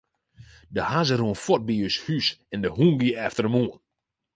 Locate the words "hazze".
0.89-1.15